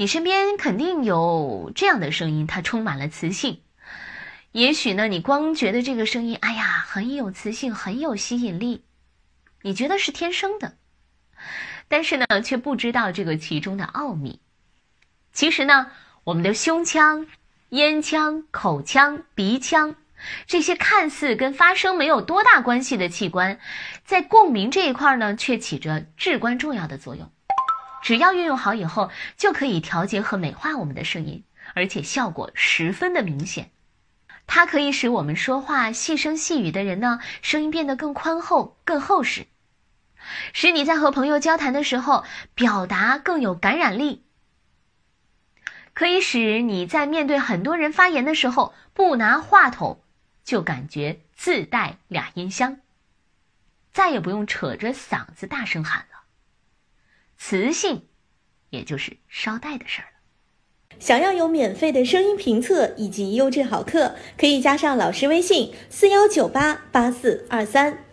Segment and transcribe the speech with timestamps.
[0.00, 3.60] 你身边肯定有这样的声音，它充满了磁性。
[4.50, 8.82] 也许呢，你光觉得这个声音，哎呀，很有磁性，很有吸引力，
[9.60, 10.78] 你觉得是天生的，
[11.88, 14.40] 但是呢，却不知道这个其中的奥秘。
[15.34, 15.88] 其实呢，
[16.24, 17.26] 我们的胸腔、
[17.68, 19.96] 咽腔、口腔、鼻腔。
[20.46, 23.60] 这些看似跟发声没有多大关系的器官，
[24.06, 27.30] 在共鸣这一块呢，却起着至关重要的作用。
[28.02, 31.44] 只要运用好以后，就可以调节和美化我们的声音，
[31.74, 33.70] 而且效果十分的明显。
[34.46, 39.46] 它可以使我们说话细声细语的人呢，声音变得更宽厚、更厚实，
[40.52, 44.24] 使你在和朋友交谈的时候表达更有感染力。
[45.94, 50.02] 可以使你在面对很多人发言的时候，不拿话筒。
[50.42, 52.80] 就感觉自带俩音箱，
[53.92, 56.19] 再也不用扯着嗓子大声喊了。
[57.50, 58.02] 磁性，
[58.68, 60.96] 也就是捎带的事儿了。
[61.00, 68.04] 想要有免费的声音评测以及优质好课，可以加上老师微信：四幺九八八四二三。